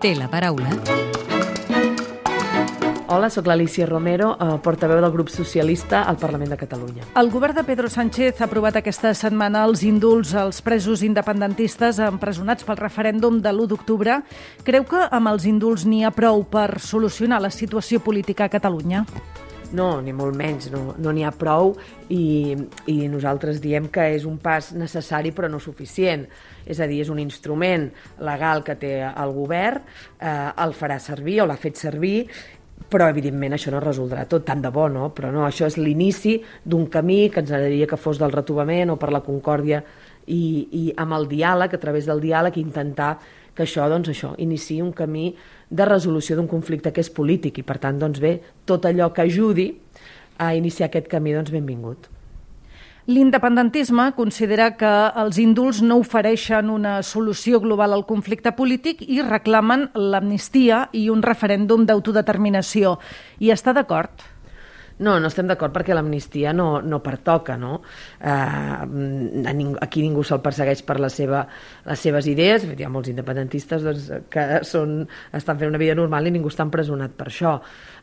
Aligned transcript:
té 0.00 0.14
la 0.16 0.30
paraula 0.32 0.72
Hola, 3.10 3.26
sóc 3.26 3.48
l'Alicia 3.50 3.88
Romero, 3.88 4.36
eh, 4.38 4.52
portaveu 4.62 5.00
del 5.02 5.10
grup 5.10 5.28
socialista 5.34 6.04
al 6.06 6.16
Parlament 6.16 6.52
de 6.52 6.56
Catalunya. 6.56 7.02
El 7.18 7.28
govern 7.28 7.56
de 7.56 7.64
Pedro 7.66 7.90
Sánchez 7.90 8.38
ha 8.40 8.44
aprovat 8.46 8.78
aquesta 8.78 9.10
setmana 9.18 9.64
els 9.66 9.82
indults 9.82 10.30
als 10.38 10.62
presos 10.62 11.02
independentistes 11.02 11.98
empresonats 11.98 12.62
pel 12.62 12.78
referèndum 12.78 13.42
de 13.42 13.50
l'1 13.50 13.66
d'octubre. 13.66 14.20
Creu 14.62 14.86
que 14.86 15.02
amb 15.10 15.26
els 15.26 15.44
indults 15.44 15.84
n'hi 15.90 16.04
ha 16.04 16.14
prou 16.14 16.44
per 16.44 16.78
solucionar 16.78 17.42
la 17.42 17.50
situació 17.50 17.98
política 17.98 18.44
a 18.44 18.48
Catalunya? 18.48 19.04
No, 19.72 20.00
ni 20.02 20.10
molt 20.16 20.34
menys, 20.34 20.70
no 20.72 20.94
n'hi 20.98 21.22
no 21.22 21.28
ha 21.28 21.32
prou 21.36 21.74
i, 22.10 22.56
i 22.90 22.96
nosaltres 23.10 23.60
diem 23.62 23.86
que 23.92 24.08
és 24.16 24.24
un 24.26 24.40
pas 24.42 24.72
necessari 24.74 25.30
però 25.30 25.50
no 25.50 25.60
suficient. 25.62 26.24
És 26.66 26.80
a 26.80 26.88
dir, 26.90 27.00
és 27.04 27.10
un 27.10 27.20
instrument 27.22 27.86
legal 28.18 28.64
que 28.66 28.74
té 28.78 28.96
el 29.06 29.34
govern, 29.36 29.84
eh, 30.18 30.48
el 30.64 30.74
farà 30.74 30.98
servir 30.98 31.40
o 31.42 31.46
l'ha 31.46 31.58
fet 31.60 31.78
servir 31.78 32.24
però 32.90 33.06
evidentment 33.10 33.54
això 33.54 33.70
no 33.70 33.80
resoldrà 33.82 34.24
tot, 34.26 34.42
tant 34.48 34.62
de 34.64 34.70
bo, 34.74 34.88
no? 34.90 35.10
Però 35.14 35.30
no, 35.30 35.44
això 35.46 35.68
és 35.70 35.76
l'inici 35.78 36.38
d'un 36.64 36.88
camí 36.90 37.28
que 37.30 37.42
ens 37.44 37.52
agradaria 37.52 37.86
que 37.86 37.98
fos 38.00 38.18
del 38.18 38.32
retrobament 38.34 38.90
o 38.90 38.96
per 38.98 39.12
la 39.14 39.22
concòrdia 39.22 39.82
i, 40.26 40.42
i 40.72 40.82
amb 40.98 41.14
el 41.14 41.28
diàleg, 41.30 41.74
a 41.74 41.82
través 41.82 42.08
del 42.10 42.22
diàleg, 42.24 42.58
intentar 42.58 43.12
que 43.54 43.64
això, 43.66 43.88
doncs 43.90 44.12
això, 44.12 44.34
iniciï 44.38 44.80
un 44.82 44.92
camí 44.92 45.34
de 45.70 45.84
resolució 45.88 46.36
d'un 46.36 46.48
conflicte 46.50 46.92
que 46.92 47.02
és 47.04 47.10
polític 47.10 47.60
i 47.60 47.66
per 47.66 47.78
tant, 47.82 47.98
doncs 47.98 48.22
bé, 48.22 48.38
tot 48.66 48.86
allò 48.86 49.10
que 49.12 49.26
ajudi 49.26 49.68
a 50.38 50.54
iniciar 50.56 50.88
aquest 50.88 51.10
camí, 51.10 51.34
doncs 51.36 51.52
benvingut. 51.52 52.08
L'independentisme 53.10 54.10
considera 54.14 54.68
que 54.78 54.90
els 55.18 55.38
indults 55.42 55.80
no 55.82 55.96
ofereixen 56.02 56.68
una 56.70 57.00
solució 57.02 57.58
global 57.62 57.96
al 57.96 58.04
conflicte 58.06 58.52
polític 58.54 59.00
i 59.02 59.22
reclamen 59.24 59.88
l'amnistia 59.94 60.84
i 60.92 61.08
un 61.10 61.24
referèndum 61.24 61.86
d'autodeterminació. 61.88 62.98
I 63.40 63.50
està 63.56 63.74
d'acord? 63.74 64.12
No, 65.00 65.14
no 65.16 65.30
estem 65.30 65.48
d'acord 65.48 65.72
perquè 65.72 65.94
l'amnistia 65.96 66.52
no, 66.52 66.82
no 66.84 66.98
pertoca, 67.00 67.56
no? 67.56 67.78
Eh, 68.20 68.86
ningú, 69.56 69.78
aquí 69.80 70.02
ningú 70.04 70.24
se'l 70.26 70.42
persegueix 70.44 70.82
per 70.84 70.98
la 71.00 71.08
seva, 71.12 71.46
les 71.86 72.02
seves 72.04 72.28
idees, 72.28 72.66
hi 72.68 72.84
ha 72.84 72.90
molts 72.92 73.08
independentistes 73.08 73.86
doncs, 73.86 74.10
que 74.32 74.44
són, 74.68 74.98
estan 75.36 75.60
fent 75.60 75.72
una 75.72 75.80
vida 75.80 75.96
normal 75.96 76.28
i 76.28 76.34
ningú 76.34 76.52
està 76.52 76.66
empresonat 76.68 77.14
per 77.16 77.30
això. 77.30 77.54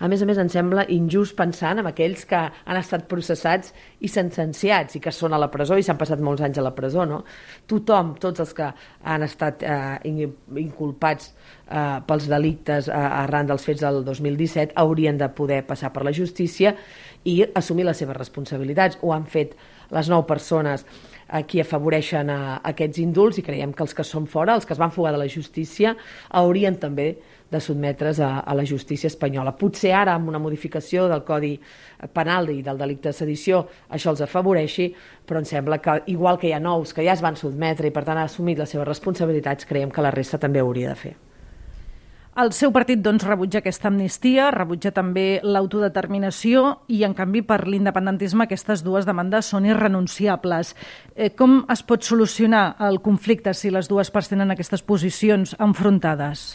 A 0.01 0.09
més 0.09 0.23
a 0.25 0.29
més, 0.29 0.41
em 0.41 0.49
sembla 0.49 0.87
injust 0.93 1.37
pensant 1.37 1.83
en 1.83 1.91
aquells 1.91 2.25
que 2.25 2.39
han 2.49 2.81
estat 2.81 3.05
processats 3.11 3.75
i 4.01 4.09
sentenciats 4.09 4.97
i 4.97 5.03
que 5.03 5.13
són 5.13 5.37
a 5.37 5.41
la 5.41 5.51
presó 5.53 5.77
i 5.77 5.85
s'han 5.85 6.01
passat 6.01 6.23
molts 6.23 6.41
anys 6.45 6.57
a 6.57 6.65
la 6.65 6.73
presó, 6.77 7.05
no? 7.05 7.21
Tothom, 7.69 8.15
tots 8.21 8.41
els 8.41 8.57
que 8.57 8.71
han 9.05 9.27
estat 9.27 9.61
eh, 9.61 9.99
inculpats 10.07 11.29
eh, 11.69 11.99
pels 12.07 12.27
delictes 12.31 12.87
eh, 12.87 12.95
arran 12.95 13.49
dels 13.49 13.65
fets 13.67 13.83
del 13.83 14.03
2017 14.05 14.75
haurien 14.75 15.17
de 15.17 15.29
poder 15.29 15.63
passar 15.67 15.93
per 15.93 16.05
la 16.07 16.13
justícia 16.15 16.75
i 17.27 17.41
assumir 17.55 17.85
les 17.87 17.97
seves 17.97 18.17
responsabilitats. 18.17 18.99
Ho 19.01 19.13
han 19.13 19.27
fet 19.27 19.55
les 19.91 20.09
nou 20.11 20.25
persones 20.27 20.85
a 21.27 21.41
qui 21.43 21.59
afavoreixen 21.59 22.29
a, 22.31 22.39
a 22.55 22.71
aquests 22.71 23.01
indults 23.03 23.39
i 23.39 23.43
creiem 23.43 23.73
que 23.75 23.83
els 23.83 23.95
que 23.95 24.05
són 24.07 24.27
fora, 24.31 24.55
els 24.55 24.65
que 24.65 24.73
es 24.75 24.79
van 24.79 24.93
fugar 24.95 25.11
de 25.15 25.19
la 25.19 25.27
justícia, 25.27 25.95
haurien 26.29 26.79
també 26.79 27.17
de 27.51 27.61
sotmetre's 27.63 28.19
a, 28.23 28.39
a 28.39 28.55
la 28.55 28.65
justícia 28.67 29.07
espanyola. 29.07 29.55
Potser 29.59 29.93
ara, 29.95 30.15
amb 30.15 30.31
una 30.31 30.39
modificació 30.39 31.07
del 31.11 31.23
Codi 31.27 31.53
Penal 32.15 32.51
i 32.51 32.61
del 32.63 32.79
delicte 32.79 33.11
de 33.11 33.15
sedició, 33.15 33.63
això 33.91 34.11
els 34.15 34.23
afavoreixi, 34.23 34.89
però 35.27 35.43
em 35.43 35.47
sembla 35.47 35.79
que, 35.83 36.01
igual 36.11 36.39
que 36.39 36.51
hi 36.51 36.55
ha 36.55 36.63
nous 36.63 36.95
que 36.95 37.07
ja 37.07 37.15
es 37.15 37.23
van 37.23 37.39
sotmetre 37.39 37.87
i 37.87 37.95
per 37.95 38.03
tant 38.07 38.19
han 38.19 38.27
assumit 38.27 38.59
les 38.59 38.75
seves 38.75 38.87
responsabilitats, 38.87 39.67
creiem 39.67 39.91
que 39.91 40.03
la 40.03 40.15
resta 40.15 40.39
també 40.39 40.63
hauria 40.63 40.91
de 40.91 40.99
fer. 40.99 41.15
El 42.37 42.51
seu 42.53 42.69
partit 42.69 42.99
doncs, 43.01 43.23
rebutja 43.25 43.63
aquesta 43.63 43.87
amnistia, 43.89 44.51
rebutja 44.53 44.91
també 44.93 45.39
l'autodeterminació 45.41 46.83
i, 46.85 46.99
en 47.07 47.15
canvi, 47.17 47.41
per 47.41 47.63
l'independentisme 47.65 48.45
aquestes 48.45 48.83
dues 48.85 49.07
demandes 49.09 49.49
són 49.49 49.65
irrenunciables. 49.65 50.75
Eh, 51.15 51.31
com 51.33 51.63
es 51.73 51.81
pot 51.81 52.05
solucionar 52.05 52.75
el 52.91 53.01
conflicte 53.01 53.55
si 53.57 53.73
les 53.73 53.89
dues 53.89 54.13
parts 54.13 54.29
tenen 54.29 54.53
aquestes 54.53 54.85
posicions 54.85 55.57
enfrontades? 55.57 56.45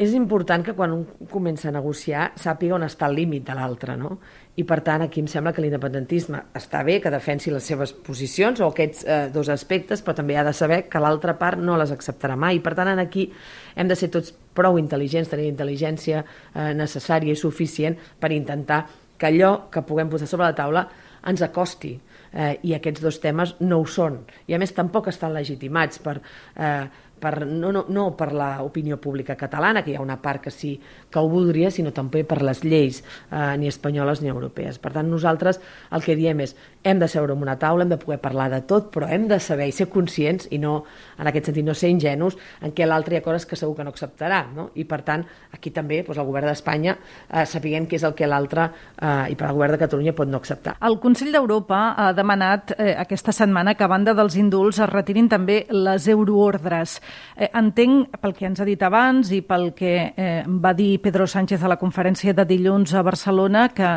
És 0.00 0.14
important 0.16 0.62
que 0.64 0.72
quan 0.72 0.94
un 0.94 1.02
comença 1.28 1.68
a 1.68 1.74
negociar 1.74 2.30
sàpiga 2.40 2.78
on 2.78 2.86
està 2.86 3.04
el 3.10 3.18
límit 3.18 3.44
de 3.44 3.56
l'altre, 3.58 3.98
no? 4.00 4.14
I 4.56 4.64
per 4.64 4.78
tant 4.86 5.04
aquí 5.04 5.20
em 5.20 5.28
sembla 5.28 5.52
que 5.52 5.60
l'independentisme 5.60 6.40
està 6.56 6.80
bé 6.86 6.96
que 7.04 7.12
defensi 7.12 7.52
les 7.52 7.68
seves 7.68 7.92
posicions 7.92 8.62
o 8.64 8.70
aquests 8.70 9.04
eh, 9.04 9.18
dos 9.34 9.50
aspectes, 9.52 10.00
però 10.00 10.16
també 10.16 10.38
ha 10.40 10.46
de 10.46 10.54
saber 10.56 10.86
que 10.88 11.02
l'altra 11.04 11.36
part 11.38 11.60
no 11.60 11.76
les 11.76 11.92
acceptarà 11.92 12.38
mai. 12.40 12.62
Per 12.64 12.72
tant 12.78 12.88
aquí 12.96 13.28
hem 13.76 13.92
de 13.92 13.98
ser 13.98 14.08
tots 14.14 14.32
prou 14.56 14.80
intel·ligents, 14.80 15.28
tenir 15.28 15.50
intel·ligència 15.52 16.24
eh, 16.24 16.72
necessària 16.80 17.36
i 17.36 17.42
suficient 17.42 18.00
per 18.20 18.32
intentar 18.32 18.86
que 19.20 19.28
allò 19.28 19.68
que 19.68 19.84
puguem 19.84 20.08
posar 20.08 20.30
sobre 20.30 20.48
la 20.48 20.56
taula 20.56 20.86
ens 21.28 21.44
acosti 21.44 21.92
eh, 22.32 22.56
i 22.64 22.74
aquests 22.76 23.04
dos 23.04 23.20
temes 23.20 23.54
no 23.60 23.82
ho 23.82 23.86
són. 23.86 24.22
I 24.48 24.56
a 24.56 24.60
més 24.62 24.72
tampoc 24.76 25.10
estan 25.12 25.34
legitimats 25.36 26.00
per 26.00 26.16
eh, 26.20 26.88
per, 27.20 27.46
no, 27.46 27.72
no, 27.72 27.84
no 27.88 28.06
per 28.16 28.30
l'opinió 28.32 28.98
pública 29.00 29.36
catalana, 29.36 29.84
que 29.84 29.92
hi 29.92 29.98
ha 29.98 30.04
una 30.04 30.20
part 30.22 30.46
que 30.46 30.54
sí 30.54 30.74
que 31.10 31.18
ho 31.20 31.28
voldria, 31.28 31.70
sinó 31.70 31.92
també 31.92 32.24
per 32.24 32.40
les 32.42 32.64
lleis, 32.64 33.02
eh, 33.30 33.56
ni 33.60 33.68
espanyoles 33.68 34.22
ni 34.22 34.32
europees. 34.32 34.78
Per 34.80 34.92
tant, 34.94 35.10
nosaltres 35.10 35.60
el 35.90 36.04
que 36.06 36.16
diem 36.18 36.40
és 36.46 36.56
hem 36.82 36.98
de 36.98 37.08
seure 37.08 37.34
en 37.34 37.42
una 37.42 37.58
taula, 37.60 37.84
hem 37.84 37.90
de 37.92 37.98
poder 38.00 38.20
parlar 38.20 38.48
de 38.50 38.62
tot, 38.64 38.88
però 38.94 39.08
hem 39.12 39.26
de 39.28 39.38
saber 39.40 39.68
i 39.68 39.74
ser 39.76 39.90
conscients, 39.92 40.48
i 40.50 40.58
no, 40.58 40.84
en 41.18 41.28
aquest 41.28 41.50
sentit, 41.50 41.64
no 41.66 41.74
ser 41.76 41.90
ingenus, 41.92 42.38
en 42.64 42.72
què 42.76 42.86
l'altre 42.88 43.16
hi 43.16 43.20
ha 43.20 43.24
coses 43.24 43.44
que 43.46 43.58
segur 43.58 43.76
que 43.76 43.84
no 43.84 43.92
acceptarà. 43.92 44.46
No? 44.56 44.70
I, 44.80 44.86
per 44.88 45.02
tant, 45.04 45.26
aquí 45.52 45.72
també 45.74 46.00
doncs, 46.06 46.18
el 46.18 46.28
govern 46.28 46.48
d'Espanya 46.48 46.96
eh, 46.96 47.44
sapiguem 47.46 47.88
què 47.90 47.98
és 48.00 48.06
el 48.08 48.16
que 48.16 48.28
l'altre, 48.28 48.70
eh, 48.96 49.32
i 49.32 49.36
per 49.36 49.50
al 49.50 49.58
govern 49.58 49.76
de 49.76 49.82
Catalunya, 49.84 50.16
pot 50.16 50.30
no 50.30 50.40
acceptar. 50.40 50.78
El 50.88 50.96
Consell 51.02 51.34
d'Europa 51.36 51.82
ha 52.00 52.10
demanat 52.16 52.74
eh, 52.78 52.94
aquesta 52.96 53.34
setmana 53.36 53.76
que, 53.76 53.84
a 53.84 53.92
banda 53.92 54.16
dels 54.16 54.38
indults, 54.40 54.80
es 54.80 54.90
retirin 54.90 55.28
també 55.28 55.62
les 55.70 56.08
euroordres. 56.08 56.98
Eh, 57.36 57.48
entenc, 57.54 58.16
pel 58.20 58.34
que 58.36 58.46
ens 58.48 58.60
ha 58.60 58.66
dit 58.68 58.82
abans 58.82 59.30
i 59.32 59.40
pel 59.46 59.70
que 59.76 59.94
eh, 60.16 60.42
va 60.46 60.74
dir 60.74 61.00
Pedro 61.02 61.26
Sánchez 61.26 61.62
a 61.62 61.70
la 61.70 61.78
conferència 61.80 62.34
de 62.36 62.44
dilluns 62.48 62.94
a 62.94 63.02
Barcelona, 63.06 63.68
que, 63.74 63.88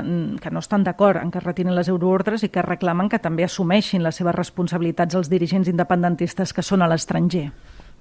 que 0.41 0.51
no 0.51 0.63
estan 0.63 0.83
d'acord 0.83 1.21
en 1.21 1.31
que 1.31 1.41
es 1.41 1.47
retirin 1.47 1.75
les 1.75 1.91
euroordres 1.91 2.43
i 2.43 2.51
que 2.53 2.65
reclamen 2.65 3.09
que 3.09 3.21
també 3.21 3.45
assumeixin 3.47 4.03
les 4.03 4.15
seves 4.15 4.35
responsabilitats 4.35 5.15
els 5.15 5.29
dirigents 5.29 5.69
independentistes 5.69 6.53
que 6.53 6.65
són 6.65 6.81
a 6.81 6.89
l'estranger. 6.91 7.49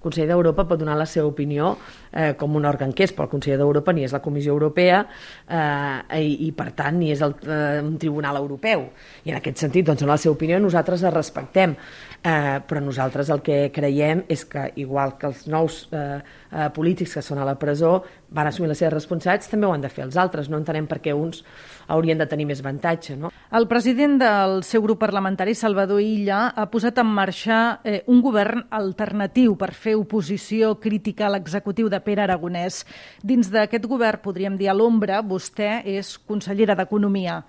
El 0.03 0.09
Consell 0.11 0.33
d'Europa 0.33 0.65
pot 0.67 0.81
donar 0.81 0.97
la 0.99 1.05
seva 1.07 1.29
opinió 1.31 1.77
eh, 2.11 2.33
com 2.35 2.57
un 2.59 2.65
òrgan 2.67 2.91
que 2.91 3.05
és, 3.07 3.13
però 3.15 3.29
el 3.29 3.31
Consell 3.31 3.61
d'Europa 3.61 3.93
ni 3.95 4.03
és 4.03 4.11
la 4.11 4.19
Comissió 4.25 4.51
Europea 4.51 5.05
eh, 5.47 6.19
i, 6.19 6.49
i, 6.49 6.51
per 6.59 6.73
tant, 6.75 6.99
ni 6.99 7.13
és 7.15 7.23
el, 7.23 7.37
eh, 7.47 7.79
un 7.85 7.95
tribunal 8.03 8.41
europeu. 8.41 8.89
I 9.23 9.31
en 9.31 9.39
aquest 9.39 9.63
sentit, 9.63 9.87
doncs, 9.87 10.03
la 10.03 10.19
seva 10.19 10.35
opinió, 10.35 10.59
nosaltres 10.59 11.07
la 11.07 11.15
respectem. 11.15 11.77
Eh, 12.23 12.59
però 12.67 12.83
nosaltres 12.83 13.31
el 13.35 13.47
que 13.47 13.69
creiem 13.75 14.25
és 14.31 14.43
que, 14.51 14.69
igual 14.83 15.15
que 15.19 15.31
els 15.31 15.47
nous 15.51 15.85
eh, 15.95 16.19
eh, 16.53 16.69
polítics 16.75 17.17
que 17.17 17.23
són 17.25 17.41
a 17.41 17.47
la 17.49 17.57
presó 17.59 18.03
van 18.31 18.47
assumir 18.47 18.71
les 18.71 18.79
seves 18.79 18.93
responsabilitats, 18.95 19.51
també 19.51 19.67
ho 19.67 19.73
han 19.73 19.83
de 19.83 19.91
fer 19.93 20.05
els 20.05 20.19
altres. 20.21 20.51
No 20.53 20.61
entenem 20.61 20.87
per 20.87 21.01
què 21.03 21.15
uns 21.17 21.43
haurien 21.89 22.21
de 22.21 22.27
tenir 22.29 22.47
més 22.49 22.61
avantatge. 22.61 23.17
No? 23.17 23.33
El 23.53 23.67
president 23.69 24.19
del 24.21 24.63
seu 24.65 24.85
grup 24.85 25.01
parlamentari, 25.03 25.55
Salvador 25.59 26.01
Illa, 26.01 26.47
ha 26.57 26.69
posat 26.71 27.01
en 27.03 27.11
marxa 27.13 27.59
eh, 27.85 28.03
un 28.13 28.23
govern 28.25 28.67
alternatiu 28.71 29.57
per 29.61 29.73
fer 29.75 29.97
oposició 29.99 30.77
crítica 30.81 31.27
a 31.27 31.35
l'executiu 31.35 31.91
de 31.93 32.01
Pere 32.01 32.25
Aragonès. 32.27 32.83
Dins 33.23 33.51
d'aquest 33.53 33.89
govern, 33.91 34.23
podríem 34.23 34.57
dir 34.61 34.71
a 34.71 34.77
l'ombra, 34.77 35.21
vostè 35.23 35.81
és 35.89 36.17
consellera 36.19 36.77
d'Economia. 36.79 37.43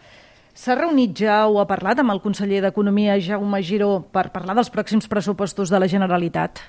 S'ha 0.53 0.75
reunit 0.77 1.15
ja 1.17 1.47
o 1.49 1.57
ha 1.57 1.65
parlat 1.65 1.97
amb 2.03 2.13
el 2.13 2.21
conseller 2.21 2.59
d'Economia, 2.61 3.17
Jaume 3.17 3.63
Giró, 3.65 4.03
per 4.13 4.27
parlar 4.35 4.53
dels 4.53 4.69
pròxims 4.69 5.09
pressupostos 5.09 5.71
de 5.73 5.79
la 5.81 5.89
Generalitat? 5.89 6.61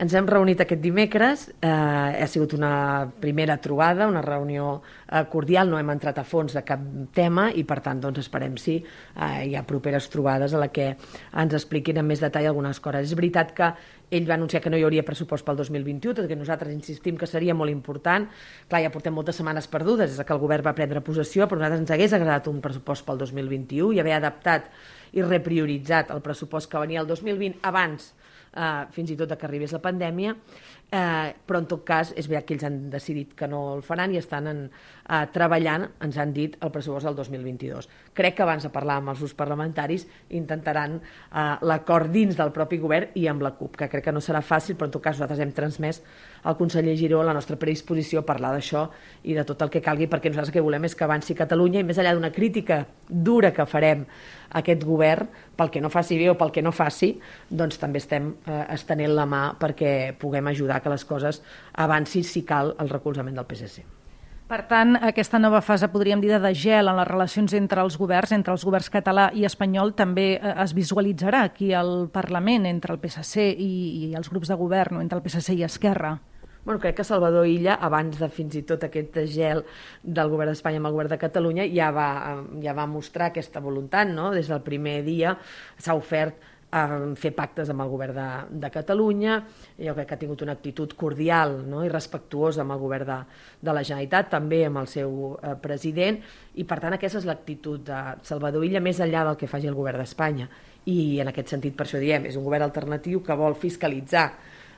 Ens 0.00 0.14
hem 0.16 0.24
reunit 0.26 0.60
aquest 0.62 0.80
dimecres, 0.80 1.42
eh, 1.60 1.68
ha 1.68 2.26
sigut 2.26 2.54
una 2.56 3.10
primera 3.20 3.58
trobada, 3.60 4.06
una 4.08 4.22
reunió 4.24 4.80
eh, 4.80 5.20
cordial, 5.30 5.68
no 5.68 5.78
hem 5.78 5.90
entrat 5.92 6.16
a 6.18 6.24
fons 6.24 6.56
de 6.56 6.62
cap 6.64 6.80
tema 7.12 7.50
i 7.52 7.62
per 7.68 7.82
tant 7.84 8.00
doncs, 8.00 8.22
esperem 8.24 8.56
si 8.56 8.78
eh, 8.80 9.44
hi 9.50 9.54
ha 9.54 9.62
properes 9.68 10.08
trobades 10.08 10.54
a 10.54 10.62
la 10.62 10.70
que 10.72 10.94
ens 10.96 11.58
expliquin 11.58 12.00
en 12.00 12.08
més 12.08 12.24
detall 12.24 12.48
algunes 12.48 12.80
coses. 12.80 13.10
És 13.10 13.18
veritat 13.18 13.52
que 13.52 13.68
ell 14.16 14.26
va 14.28 14.38
anunciar 14.40 14.62
que 14.64 14.72
no 14.72 14.80
hi 14.80 14.86
hauria 14.88 15.04
pressupost 15.04 15.44
pel 15.44 15.60
2021, 15.60 16.16
tot 16.16 16.26
que 16.28 16.40
nosaltres 16.40 16.72
insistim 16.72 17.20
que 17.20 17.28
seria 17.28 17.54
molt 17.54 17.70
important. 17.70 18.26
Clar, 18.72 18.82
ja 18.86 18.94
portem 18.96 19.14
moltes 19.14 19.36
setmanes 19.36 19.68
perdudes 19.68 20.16
des 20.16 20.24
que 20.24 20.34
el 20.34 20.40
govern 20.40 20.64
va 20.66 20.74
prendre 20.78 21.04
possessió, 21.04 21.46
però 21.46 21.60
a 21.60 21.66
nosaltres 21.66 21.84
ens 21.84 21.94
hagués 21.98 22.16
agradat 22.16 22.48
un 22.48 22.64
pressupost 22.64 23.04
pel 23.04 23.20
2021 23.20 23.92
i 23.92 24.00
haver 24.00 24.16
adaptat 24.16 24.72
i 25.12 25.22
reprioritzat 25.22 26.10
el 26.16 26.24
pressupost 26.24 26.72
que 26.72 26.80
venia 26.80 27.04
el 27.04 27.12
2020 27.12 27.60
abans 27.68 28.14
eh, 28.54 28.84
fins 28.92 29.12
i 29.12 29.16
tot 29.18 29.34
que 29.38 29.48
arribés 29.48 29.74
la 29.76 29.82
pandèmia, 29.84 30.36
eh, 30.92 31.32
però 31.46 31.62
en 31.62 31.66
tot 31.70 31.84
cas 31.88 32.12
és 32.12 32.28
veritat 32.28 32.46
que 32.46 32.54
ells 32.56 32.66
han 32.68 32.78
decidit 32.92 33.32
que 33.38 33.48
no 33.48 33.62
el 33.72 33.82
faran 33.86 34.12
i 34.12 34.20
estan 34.20 34.48
en, 34.50 34.60
eh, 34.68 35.22
treballant, 35.32 35.86
ens 36.04 36.18
han 36.20 36.34
dit, 36.36 36.58
el 36.60 36.70
pressupost 36.74 37.08
del 37.08 37.16
2022. 37.16 37.88
Crec 38.12 38.36
que 38.36 38.44
abans 38.44 38.62
de 38.62 38.70
parlar 38.70 38.98
amb 39.00 39.14
els 39.14 39.22
grups 39.24 39.34
parlamentaris 39.38 40.06
intentaran 40.30 40.98
eh, 41.00 41.56
l'acord 41.62 42.12
dins 42.12 42.36
del 42.36 42.52
propi 42.52 42.78
govern 42.82 43.16
i 43.16 43.26
amb 43.26 43.42
la 43.42 43.54
CUP, 43.56 43.78
que 43.80 43.88
crec 43.88 44.04
que 44.04 44.12
no 44.12 44.20
serà 44.20 44.42
fàcil, 44.44 44.76
però 44.76 44.90
en 44.90 44.96
tot 44.98 45.02
cas 45.02 45.16
nosaltres 45.16 45.40
hem 45.40 45.56
transmès 45.56 46.02
al 46.42 46.58
conseller 46.58 46.96
Giró 46.98 47.22
la 47.22 47.32
nostra 47.32 47.56
predisposició 47.56 48.20
a 48.20 48.26
parlar 48.26 48.52
d'això 48.52 48.88
i 49.24 49.34
de 49.34 49.46
tot 49.48 49.62
el 49.62 49.70
que 49.70 49.80
calgui, 49.80 50.10
perquè 50.10 50.28
nosaltres 50.28 50.52
el 50.52 50.58
que 50.58 50.66
volem 50.66 50.84
és 50.84 50.96
que 50.98 51.06
avanci 51.08 51.38
Catalunya 51.38 51.80
i 51.80 51.86
més 51.86 51.98
enllà 51.98 52.12
d'una 52.12 52.32
crítica 52.34 52.84
dura 53.08 53.52
que 53.54 53.66
farem 53.66 54.04
a 54.52 54.60
aquest 54.60 54.84
govern 54.84 55.30
pel 55.56 55.70
que 55.72 55.80
no 55.80 55.88
faci 55.92 56.18
bé 56.20 56.28
o 56.30 56.36
pel 56.36 56.52
que 56.52 56.62
no 56.64 56.72
faci, 56.74 57.14
doncs 57.48 57.78
també 57.80 58.02
estem 58.02 58.32
eh, 58.44 58.64
estenent 58.74 59.14
la 59.16 59.24
mà 59.28 59.42
perquè 59.60 60.12
puguem 60.20 60.50
ajudar 60.50 60.81
que 60.82 60.92
les 60.92 61.06
coses 61.08 61.42
avancin 61.72 62.26
si 62.26 62.44
cal 62.44 62.74
el 62.82 62.92
recolzament 62.92 63.38
del 63.38 63.48
PSC. 63.48 63.84
Per 64.52 64.58
tant, 64.68 64.98
aquesta 65.00 65.38
nova 65.40 65.62
fase, 65.64 65.88
podríem 65.88 66.20
dir, 66.20 66.34
de 66.36 66.50
gel 66.52 66.90
en 66.90 66.98
les 66.98 67.08
relacions 67.08 67.54
entre 67.56 67.80
els 67.80 67.94
governs, 67.96 68.34
entre 68.36 68.52
els 68.52 68.66
governs 68.68 68.90
català 68.92 69.30
i 69.32 69.46
espanyol, 69.48 69.94
també 69.96 70.26
eh, 70.34 70.50
es 70.60 70.74
visualitzarà 70.76 71.46
aquí 71.46 71.70
al 71.72 72.10
Parlament, 72.12 72.66
entre 72.68 72.92
el 72.92 73.00
PSC 73.00 73.46
i, 73.54 73.70
i 74.10 74.10
els 74.18 74.28
grups 74.28 74.52
de 74.52 74.58
govern, 74.60 74.98
o 74.98 75.00
entre 75.00 75.22
el 75.22 75.24
PSC 75.24 75.56
i 75.56 75.64
Esquerra. 75.64 76.18
Bueno, 76.66 76.78
crec 76.82 77.00
que 77.00 77.04
Salvador 77.08 77.48
Illa, 77.48 77.78
abans 77.80 78.20
de 78.20 78.28
fins 78.30 78.54
i 78.54 78.62
tot 78.68 78.84
aquest 78.86 79.16
gel 79.32 79.64
del 80.04 80.28
govern 80.30 80.52
d'Espanya 80.52 80.78
amb 80.78 80.92
el 80.92 80.98
govern 80.98 81.10
de 81.10 81.18
Catalunya, 81.24 81.64
ja 81.72 81.88
va, 81.90 82.10
ja 82.62 82.76
va 82.76 82.84
mostrar 82.86 83.32
aquesta 83.32 83.64
voluntat, 83.64 84.12
no? 84.12 84.28
Des 84.36 84.52
del 84.52 84.60
primer 84.62 85.00
dia 85.08 85.32
s'ha 85.80 85.96
ofert 85.96 86.52
a 86.72 86.82
fer 87.20 87.34
pactes 87.36 87.68
amb 87.68 87.84
el 87.84 87.90
govern 87.92 88.16
de, 88.16 88.26
de 88.64 88.70
Catalunya, 88.72 89.36
jo 89.76 89.92
crec 89.96 90.08
que 90.08 90.16
ha 90.16 90.20
tingut 90.22 90.44
una 90.46 90.54
actitud 90.56 90.94
cordial 90.96 91.58
no? 91.68 91.82
i 91.84 91.90
respectuosa 91.92 92.62
amb 92.64 92.72
el 92.72 92.80
govern 92.80 93.08
de, 93.10 93.18
de 93.60 93.74
la 93.76 93.82
Generalitat, 93.84 94.30
també 94.32 94.62
amb 94.66 94.80
el 94.80 94.88
seu 94.88 95.34
eh, 95.34 95.52
president, 95.60 96.22
i 96.56 96.64
per 96.68 96.80
tant 96.80 96.96
aquesta 96.96 97.20
és 97.20 97.28
l'actitud 97.28 97.84
de 97.84 98.00
Salvador 98.24 98.64
Illa 98.64 98.80
més 98.80 99.02
enllà 99.04 99.26
del 99.28 99.36
que 99.40 99.50
faci 99.50 99.68
el 99.68 99.76
govern 99.76 100.00
d'Espanya. 100.00 100.48
I 100.88 101.20
en 101.22 101.28
aquest 101.30 101.52
sentit, 101.52 101.76
per 101.76 101.84
això 101.86 102.00
diem, 102.00 102.24
és 102.26 102.40
un 102.40 102.48
govern 102.48 102.64
alternatiu 102.66 103.20
que 103.22 103.36
vol 103.38 103.54
fiscalitzar 103.54 104.30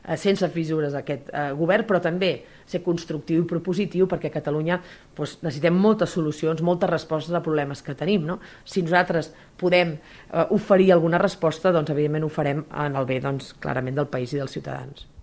eh, 0.05 0.17
sense 0.21 0.49
fissures 0.53 0.95
aquest 0.95 1.31
eh, 1.33 1.51
govern, 1.56 1.87
però 1.89 2.01
també 2.03 2.35
ser 2.67 2.83
constructiu 2.85 3.43
i 3.43 3.49
propositiu 3.49 4.09
perquè 4.11 4.31
a 4.31 4.37
Catalunya 4.39 4.81
doncs, 5.17 5.39
necessitem 5.43 5.77
moltes 5.77 6.15
solucions, 6.17 6.62
moltes 6.62 6.91
respostes 6.91 7.35
a 7.35 7.43
problemes 7.45 7.83
que 7.85 7.97
tenim. 7.99 8.27
No? 8.29 8.41
Si 8.65 8.85
nosaltres 8.85 9.33
podem 9.61 9.97
eh, 9.97 10.47
oferir 10.51 10.93
alguna 10.93 11.23
resposta, 11.23 11.73
doncs 11.73 11.95
evidentment 11.95 12.29
ho 12.29 12.33
farem 12.33 12.65
en 12.69 13.01
el 13.01 13.11
bé 13.11 13.21
doncs, 13.25 13.55
clarament 13.61 14.01
del 14.01 14.12
país 14.12 14.33
i 14.35 14.41
dels 14.43 14.56
ciutadans. 14.56 15.13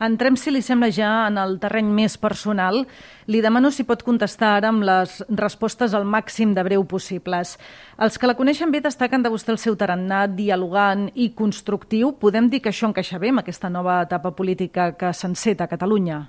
Entrem, 0.00 0.32
si 0.40 0.48
li 0.48 0.62
sembla, 0.64 0.88
ja 0.88 1.26
en 1.28 1.36
el 1.36 1.58
terreny 1.60 1.90
més 1.92 2.14
personal. 2.16 2.86
Li 3.28 3.42
demano 3.44 3.68
si 3.68 3.84
pot 3.84 4.00
contestar 4.00 4.54
ara 4.56 4.70
amb 4.72 4.80
les 4.88 5.18
respostes 5.36 5.92
al 5.92 6.06
màxim 6.08 6.54
de 6.56 6.64
breu 6.64 6.86
possibles. 6.88 7.58
Els 8.00 8.16
que 8.16 8.30
la 8.30 8.34
coneixen 8.38 8.72
bé 8.72 8.80
destaquen 8.80 9.20
de 9.20 9.28
vostè 9.28 9.52
el 9.52 9.60
seu 9.60 9.76
tarannà 9.76 10.22
dialogant 10.32 11.10
i 11.12 11.34
constructiu. 11.36 12.14
Podem 12.16 12.48
dir 12.48 12.62
que 12.64 12.72
això 12.72 12.88
encaixa 12.88 13.20
bé 13.20 13.28
amb 13.28 13.42
aquesta 13.42 13.68
nova 13.68 13.98
etapa 14.06 14.32
política 14.32 14.94
que 14.96 15.12
s'enceta 15.12 15.68
a 15.68 15.72
Catalunya? 15.74 16.22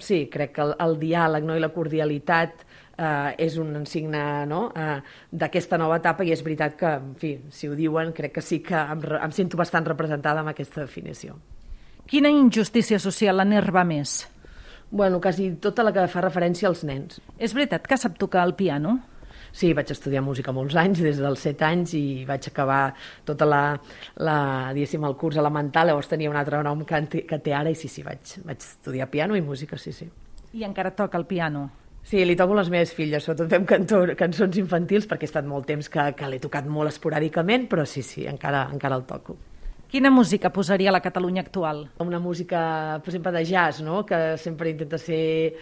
Sí, 0.00 0.24
crec 0.32 0.56
que 0.56 0.66
el, 0.66 0.74
el 0.82 0.98
diàleg 0.98 1.46
no, 1.46 1.54
i 1.54 1.62
la 1.62 1.70
cordialitat 1.70 2.66
eh, 2.98 3.46
és 3.46 3.60
un 3.62 3.70
insigne 3.84 4.24
no? 4.50 4.64
eh, 4.74 4.98
d'aquesta 5.30 5.78
nova 5.78 6.02
etapa 6.02 6.26
i 6.26 6.34
és 6.34 6.42
veritat 6.42 6.74
que, 6.74 6.92
en 6.98 7.14
fi, 7.20 7.36
si 7.54 7.70
ho 7.70 7.78
diuen, 7.78 8.10
crec 8.16 8.34
que 8.40 8.42
sí 8.42 8.58
que 8.66 8.82
em, 8.82 9.06
em 9.20 9.38
sento 9.38 9.60
bastant 9.60 9.86
representada 9.86 10.42
amb 10.42 10.56
aquesta 10.56 10.82
definició. 10.88 11.38
Quina 12.10 12.26
injustícia 12.26 12.98
social 12.98 13.36
l'enerva 13.38 13.84
més? 13.86 14.24
Bueno, 14.90 15.20
quasi 15.22 15.44
tota 15.62 15.84
la 15.86 15.92
que 15.94 16.08
fa 16.10 16.24
referència 16.24 16.66
als 16.66 16.80
nens. 16.82 17.20
És 17.38 17.52
veritat 17.54 17.84
que 17.86 17.98
sap 18.02 18.16
tocar 18.18 18.42
el 18.48 18.56
piano? 18.58 18.96
Sí, 19.54 19.68
vaig 19.78 19.92
estudiar 19.94 20.24
música 20.26 20.50
molts 20.50 20.74
anys, 20.74 21.04
des 21.06 21.20
dels 21.22 21.44
7 21.46 21.68
anys, 21.68 21.92
i 21.94 22.24
vaig 22.26 22.48
acabar 22.50 22.80
tota 23.26 23.46
la, 23.46 23.60
la 24.26 24.38
diguéssim, 24.74 25.06
el 25.06 25.14
curs 25.20 25.38
elemental, 25.38 25.86
llavors 25.86 26.10
tenia 26.10 26.32
un 26.32 26.38
altre 26.40 26.58
nom 26.66 26.82
que, 26.82 27.00
que 27.30 27.38
té 27.44 27.54
ara, 27.54 27.70
i 27.70 27.78
sí, 27.78 27.86
sí, 27.86 28.02
vaig, 28.02 28.34
vaig 28.42 28.58
estudiar 28.58 29.06
piano 29.12 29.38
i 29.38 29.44
música, 29.46 29.78
sí, 29.78 29.94
sí. 29.94 30.08
I 30.58 30.66
encara 30.66 30.90
toca 30.98 31.18
el 31.18 31.28
piano? 31.30 31.68
Sí, 32.02 32.24
li 32.26 32.34
toco 32.34 32.58
les 32.58 32.72
meves 32.74 32.90
filles, 32.96 33.22
sobretot 33.22 33.54
fem 33.54 33.70
cantó, 33.70 34.02
cançons 34.18 34.58
infantils, 34.58 35.06
perquè 35.06 35.28
he 35.28 35.30
estat 35.30 35.46
molt 35.46 35.70
temps 35.70 35.86
que, 35.86 36.10
que 36.18 36.34
l'he 36.34 36.42
tocat 36.42 36.66
molt 36.66 36.90
esporàdicament, 36.90 37.70
però 37.70 37.86
sí, 37.86 38.02
sí, 38.02 38.26
encara, 38.26 38.66
encara 38.74 38.98
el 38.98 39.06
toco. 39.06 39.38
Quina 39.90 40.10
música 40.10 40.52
posaria 40.54 40.88
a 40.90 40.92
la 40.92 41.00
Catalunya 41.02 41.42
actual? 41.42 41.88
Una 41.98 42.20
música, 42.20 43.00
per 43.02 43.10
exemple, 43.10 43.32
de 43.32 43.44
jazz, 43.44 43.80
no? 43.82 44.06
que 44.06 44.38
sempre 44.38 44.70
intenta 44.70 44.98
ser... 44.98 45.56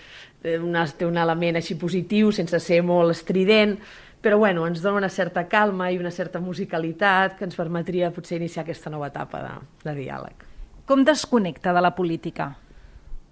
Eh, 0.44 0.58
una, 0.60 0.84
té 0.84 1.06
un 1.08 1.16
element 1.16 1.56
així 1.56 1.78
positiu, 1.80 2.28
sense 2.30 2.60
ser 2.60 2.82
molt 2.84 3.14
estrident, 3.14 3.72
però 4.20 4.36
bueno, 4.36 4.66
ens 4.68 4.82
dona 4.84 5.00
una 5.00 5.08
certa 5.08 5.46
calma 5.48 5.88
i 5.90 5.96
una 5.96 6.12
certa 6.12 6.42
musicalitat 6.44 7.38
que 7.38 7.46
ens 7.48 7.56
permetria 7.56 8.12
potser 8.12 8.36
iniciar 8.36 8.66
aquesta 8.66 8.92
nova 8.92 9.08
etapa 9.08 9.40
de, 9.42 9.54
de 9.86 9.94
diàleg. 9.96 10.44
Com 10.84 11.06
desconnecta 11.08 11.72
de 11.72 11.82
la 11.82 11.94
política? 11.96 12.50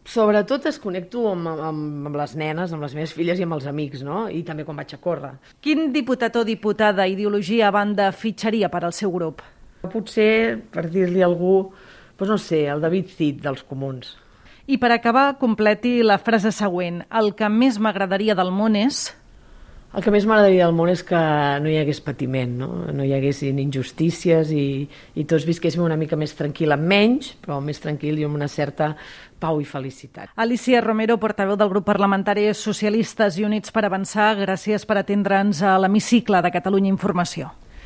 Sobretot 0.06 0.64
desconnecto 0.64 1.26
amb, 1.28 1.50
amb, 1.50 2.08
amb 2.08 2.16
les 2.16 2.36
nenes, 2.40 2.72
amb 2.72 2.86
les 2.86 2.96
meves 2.96 3.12
filles 3.12 3.36
i 3.36 3.44
amb 3.44 3.58
els 3.58 3.68
amics, 3.68 4.00
no? 4.06 4.30
I 4.32 4.40
també 4.48 4.64
quan 4.64 4.80
vaig 4.80 4.96
a 4.96 5.00
córrer. 5.02 5.34
Quin 5.60 5.90
diputat 5.92 6.40
o 6.40 6.46
diputada 6.46 7.04
ideologia 7.10 7.68
a 7.68 7.74
banda 7.74 8.08
fitxaria 8.16 8.72
per 8.72 8.86
al 8.86 8.96
seu 8.96 9.12
grup? 9.12 9.44
Potser, 9.92 10.58
per 10.72 10.88
dir-li 10.92 11.24
algú, 11.24 11.72
doncs 12.18 12.32
no 12.32 12.38
sé, 12.40 12.64
el 12.72 12.80
David 12.84 13.12
Cid 13.16 13.42
dels 13.44 13.64
comuns. 13.66 14.14
I 14.66 14.80
per 14.82 14.90
acabar, 14.90 15.36
completi 15.38 16.00
la 16.02 16.18
frase 16.18 16.50
següent. 16.50 17.04
El 17.14 17.36
que 17.38 17.48
més 17.52 17.78
m'agradaria 17.78 18.34
del 18.34 18.50
món 18.50 18.78
és... 18.78 19.06
El 19.96 20.02
que 20.04 20.10
més 20.12 20.26
m'agradaria 20.28 20.66
del 20.66 20.74
món 20.76 20.90
és 20.92 21.00
que 21.06 21.18
no 21.62 21.70
hi 21.70 21.76
hagués 21.80 22.02
patiment, 22.04 22.50
no, 22.58 22.66
no 22.92 23.04
hi 23.06 23.14
haguessin 23.16 23.56
injustícies 23.62 24.50
i, 24.52 24.64
i 25.16 25.24
tots 25.24 25.46
visquéssim 25.48 25.80
una 25.80 25.96
mica 25.96 26.18
més 26.20 26.34
tranquil, 26.36 26.74
amb 26.74 26.84
menys, 26.90 27.30
però 27.40 27.62
més 27.64 27.80
tranquil 27.80 28.18
i 28.20 28.26
amb 28.26 28.36
una 28.36 28.48
certa 28.52 28.90
pau 29.40 29.62
i 29.62 29.64
felicitat. 29.64 30.34
Alicia 30.36 30.82
Romero, 30.84 31.16
portaveu 31.22 31.56
del 31.56 31.70
grup 31.72 31.86
parlamentari 31.88 32.50
Socialistes 32.52 33.38
i 33.40 33.46
Units 33.48 33.72
per 33.72 33.86
Avançar, 33.86 34.34
gràcies 34.42 34.84
per 34.84 34.98
atendre'ns 35.00 35.62
a 35.64 35.78
l'hemicicle 35.80 36.42
de 36.44 36.52
Catalunya 36.52 36.92
Informació. 36.92 37.54